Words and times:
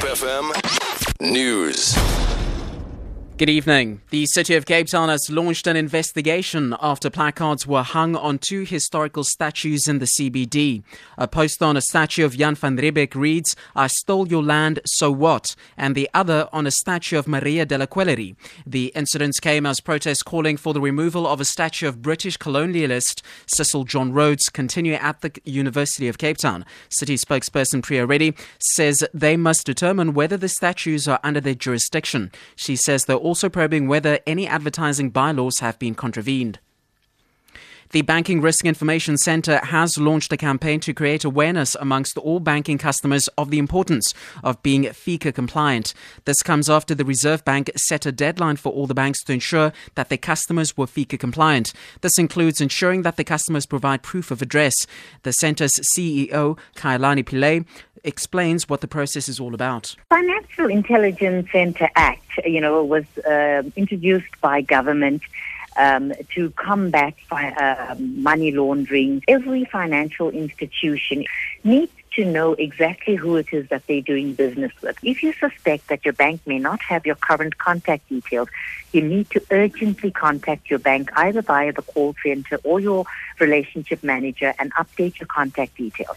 Hope 0.00 0.10
FM 0.10 1.32
News. 1.32 2.17
Good 3.38 3.50
evening. 3.50 4.00
The 4.10 4.26
City 4.26 4.56
of 4.56 4.66
Cape 4.66 4.88
Town 4.88 5.10
has 5.10 5.30
launched 5.30 5.68
an 5.68 5.76
investigation 5.76 6.74
after 6.80 7.08
placards 7.08 7.68
were 7.68 7.84
hung 7.84 8.16
on 8.16 8.38
two 8.38 8.62
historical 8.62 9.22
statues 9.22 9.86
in 9.86 10.00
the 10.00 10.06
CBD. 10.06 10.82
A 11.16 11.28
poster 11.28 11.64
on 11.64 11.76
a 11.76 11.80
statue 11.80 12.24
of 12.24 12.36
Jan 12.36 12.56
van 12.56 12.76
Riebeeck 12.76 13.14
reads, 13.14 13.54
I 13.76 13.86
stole 13.86 14.26
your 14.26 14.42
land, 14.42 14.80
so 14.84 15.12
what? 15.12 15.54
And 15.76 15.94
the 15.94 16.10
other 16.12 16.48
on 16.52 16.66
a 16.66 16.72
statue 16.72 17.16
of 17.16 17.28
Maria 17.28 17.64
de 17.64 17.78
la 17.78 17.86
Quellerie. 17.86 18.34
The 18.66 18.86
incidents 18.96 19.38
came 19.38 19.66
as 19.66 19.78
protests 19.78 20.24
calling 20.24 20.56
for 20.56 20.74
the 20.74 20.80
removal 20.80 21.24
of 21.24 21.40
a 21.40 21.44
statue 21.44 21.86
of 21.86 22.02
British 22.02 22.38
colonialist 22.38 23.22
Cecil 23.46 23.84
John 23.84 24.12
Rhodes 24.12 24.48
continue 24.48 24.94
at 24.94 25.20
the 25.20 25.30
University 25.44 26.08
of 26.08 26.18
Cape 26.18 26.38
Town. 26.38 26.64
City 26.88 27.14
spokesperson 27.14 27.84
Priya 27.84 28.04
Reddy 28.04 28.34
says 28.58 29.06
they 29.14 29.36
must 29.36 29.64
determine 29.64 30.12
whether 30.12 30.36
the 30.36 30.48
statues 30.48 31.06
are 31.06 31.20
under 31.22 31.40
their 31.40 31.54
jurisdiction. 31.54 32.32
She 32.56 32.74
says 32.74 33.04
they're 33.04 33.27
also 33.28 33.50
probing 33.50 33.88
whether 33.88 34.18
any 34.26 34.46
advertising 34.46 35.10
bylaws 35.10 35.58
have 35.58 35.78
been 35.78 35.94
contravened. 35.94 36.58
The 37.90 38.02
Banking 38.02 38.42
Risk 38.42 38.66
Information 38.66 39.16
Centre 39.16 39.64
has 39.64 39.96
launched 39.96 40.30
a 40.30 40.36
campaign 40.36 40.78
to 40.80 40.92
create 40.92 41.24
awareness 41.24 41.74
amongst 41.74 42.18
all 42.18 42.38
banking 42.38 42.76
customers 42.76 43.28
of 43.38 43.50
the 43.50 43.58
importance 43.58 44.12
of 44.44 44.62
being 44.62 44.82
FICA 44.84 45.34
compliant. 45.34 45.94
This 46.26 46.42
comes 46.42 46.68
after 46.68 46.94
the 46.94 47.06
Reserve 47.06 47.46
Bank 47.46 47.70
set 47.76 48.04
a 48.04 48.12
deadline 48.12 48.56
for 48.56 48.72
all 48.72 48.86
the 48.86 48.92
banks 48.92 49.24
to 49.24 49.32
ensure 49.32 49.72
that 49.94 50.10
their 50.10 50.18
customers 50.18 50.76
were 50.76 50.84
FICA 50.84 51.18
compliant. 51.18 51.72
This 52.02 52.18
includes 52.18 52.60
ensuring 52.60 53.02
that 53.02 53.16
the 53.16 53.24
customers 53.24 53.64
provide 53.64 54.02
proof 54.02 54.30
of 54.30 54.42
address. 54.42 54.74
The 55.22 55.32
centre's 55.32 55.72
CEO, 55.96 56.58
Kalyani 56.76 57.24
Pillay, 57.24 57.64
explains 58.04 58.68
what 58.68 58.80
the 58.80 58.88
process 58.88 59.28
is 59.28 59.40
all 59.40 59.54
about. 59.54 59.96
Financial 60.08 60.66
Intelligence 60.66 61.48
Center 61.52 61.88
Act, 61.96 62.38
you 62.44 62.60
know, 62.60 62.84
was 62.84 63.04
uh, 63.18 63.62
introduced 63.76 64.40
by 64.40 64.60
government 64.60 65.22
um, 65.76 66.12
to 66.34 66.50
combat 66.50 67.14
fi- 67.28 67.52
uh, 67.52 67.94
money 67.98 68.50
laundering. 68.50 69.22
Every 69.28 69.64
financial 69.64 70.30
institution 70.30 71.24
needs 71.64 71.92
to 72.14 72.24
know 72.24 72.54
exactly 72.54 73.14
who 73.14 73.36
it 73.36 73.46
is 73.52 73.68
that 73.68 73.86
they're 73.86 74.00
doing 74.00 74.34
business 74.34 74.72
with. 74.82 74.98
If 75.02 75.22
you 75.22 75.32
suspect 75.34 75.88
that 75.88 76.04
your 76.04 76.14
bank 76.14 76.40
may 76.46 76.58
not 76.58 76.80
have 76.82 77.06
your 77.06 77.14
current 77.14 77.58
contact 77.58 78.08
details, 78.08 78.48
you 78.92 79.02
need 79.02 79.30
to 79.30 79.42
urgently 79.50 80.10
contact 80.10 80.68
your 80.68 80.80
bank 80.80 81.10
either 81.16 81.42
via 81.42 81.72
the 81.72 81.82
call 81.82 82.16
center 82.24 82.58
or 82.64 82.80
your 82.80 83.04
relationship 83.38 84.02
manager 84.02 84.54
and 84.58 84.74
update 84.74 85.20
your 85.20 85.28
contact 85.28 85.76
details. 85.76 86.16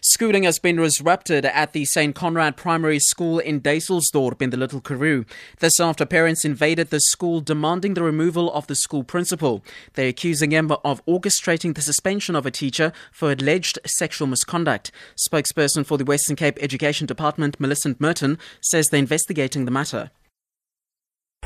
Schooling 0.00 0.44
has 0.44 0.58
been 0.58 0.76
disrupted 0.76 1.44
at 1.44 1.72
the 1.72 1.84
St. 1.84 2.14
Conrad 2.14 2.56
Primary 2.56 2.98
School 2.98 3.38
in 3.38 3.60
Dysselsdorp 3.60 4.40
in 4.42 4.50
the 4.50 4.56
Little 4.56 4.80
Karoo. 4.80 5.24
This 5.60 5.78
after 5.80 6.06
parents 6.06 6.44
invaded 6.44 6.90
the 6.90 7.00
school 7.00 7.40
demanding 7.40 7.94
the 7.94 8.02
removal 8.02 8.52
of 8.52 8.66
the 8.66 8.74
school 8.74 9.04
principal. 9.04 9.62
They're 9.94 10.08
accusing 10.08 10.50
him 10.50 10.70
of 10.70 11.04
orchestrating 11.06 11.74
the 11.74 11.82
suspension 11.82 12.34
of 12.34 12.46
a 12.46 12.50
teacher 12.50 12.92
for 13.12 13.32
alleged 13.32 13.78
sexual 13.86 14.28
misconduct. 14.28 14.90
Spokesperson 15.16 15.84
for 15.84 15.98
the 15.98 16.04
Western 16.04 16.36
Cape 16.36 16.58
Education 16.60 17.06
Department, 17.06 17.60
Millicent 17.60 18.00
Merton, 18.00 18.38
says 18.60 18.88
they're 18.88 18.98
investigating 18.98 19.64
the 19.64 19.70
matter. 19.70 20.10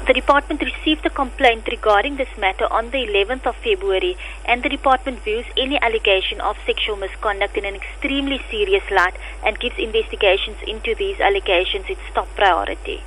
The 0.05 0.15
department 0.15 0.61
received 0.63 1.07
a 1.07 1.11
complaint 1.11 1.69
regarding 1.71 2.17
this 2.17 2.37
matter 2.37 2.67
on 2.73 2.91
the 2.91 3.07
11th 3.07 3.47
of 3.47 3.55
February, 3.55 4.17
and 4.45 4.61
the 4.61 4.69
department 4.69 5.23
views 5.23 5.47
any 5.57 5.81
allegation 5.81 6.41
of 6.41 6.57
sexual 6.67 6.97
misconduct 6.97 7.57
in 7.57 7.65
an 7.65 7.77
extremely 7.77 8.41
serious 8.51 8.83
light 8.91 9.15
and 9.45 9.61
gives 9.61 9.79
investigations 9.79 10.59
into 10.67 10.97
these 10.97 11.21
allegations 11.21 11.87
its 11.89 12.01
top 12.15 12.27
priority. 12.35 13.05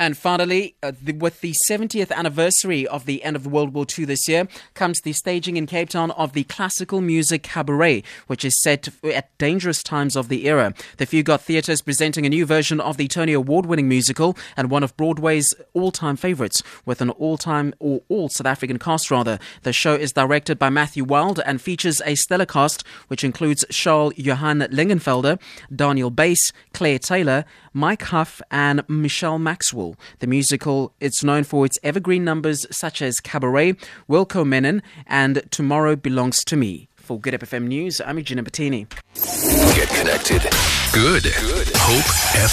And 0.00 0.16
finally, 0.16 0.76
uh, 0.82 0.92
the, 1.02 1.12
with 1.12 1.42
the 1.42 1.54
70th 1.68 2.10
anniversary 2.10 2.86
of 2.86 3.04
the 3.04 3.22
end 3.22 3.36
of 3.36 3.46
World 3.46 3.74
War 3.74 3.84
II 3.86 4.06
this 4.06 4.26
year, 4.26 4.48
comes 4.72 5.02
the 5.02 5.12
staging 5.12 5.58
in 5.58 5.66
Cape 5.66 5.90
Town 5.90 6.10
of 6.12 6.32
the 6.32 6.44
classical 6.44 7.02
music 7.02 7.42
cabaret, 7.42 8.02
which 8.26 8.42
is 8.42 8.58
set 8.62 8.88
at 9.04 9.36
dangerous 9.36 9.82
times 9.82 10.16
of 10.16 10.30
the 10.30 10.48
era. 10.48 10.72
The 10.96 11.04
Fugard 11.04 11.42
Theatre 11.42 11.72
is 11.72 11.82
presenting 11.82 12.24
a 12.24 12.30
new 12.30 12.46
version 12.46 12.80
of 12.80 12.96
the 12.96 13.08
Tony 13.08 13.34
Award 13.34 13.66
winning 13.66 13.90
musical 13.90 14.38
and 14.56 14.70
one 14.70 14.82
of 14.82 14.96
Broadway's 14.96 15.54
all 15.74 15.92
time 15.92 16.16
favourites, 16.16 16.62
with 16.86 17.02
an 17.02 17.10
all 17.10 17.36
time 17.36 17.74
or 17.78 18.00
all 18.08 18.30
South 18.30 18.46
African 18.46 18.78
cast, 18.78 19.10
rather. 19.10 19.38
The 19.64 19.74
show 19.74 19.94
is 19.94 20.12
directed 20.12 20.58
by 20.58 20.70
Matthew 20.70 21.04
Wild 21.04 21.40
and 21.44 21.60
features 21.60 22.00
a 22.06 22.14
stellar 22.14 22.46
cast, 22.46 22.86
which 23.08 23.22
includes 23.22 23.66
Charl-Johan 23.70 24.60
Lingenfelder, 24.60 25.38
Daniel 25.76 26.08
Bass, 26.08 26.52
Claire 26.72 26.98
Taylor, 26.98 27.44
Mike 27.74 28.04
Huff, 28.04 28.40
and 28.50 28.82
Michelle 28.88 29.38
Maxwell. 29.38 29.89
The 30.18 30.26
musical 30.26 30.94
is 31.00 31.22
known 31.24 31.44
for 31.44 31.64
its 31.64 31.78
evergreen 31.82 32.24
numbers 32.24 32.66
such 32.70 33.02
as 33.02 33.20
Cabaret, 33.20 33.74
Willkommen, 34.08 34.82
and 35.06 35.42
Tomorrow 35.50 35.96
Belongs 35.96 36.44
to 36.44 36.56
Me. 36.56 36.88
For 36.96 37.20
Good 37.20 37.34
FM 37.34 37.66
News, 37.66 38.00
I'm 38.00 38.18
Eugenia 38.18 38.44
Bettini. 38.44 38.88
Get 39.74 39.88
connected. 39.88 40.42
Good. 40.92 41.24
Good. 41.24 41.66
HopeFM.co.za. 41.68 42.50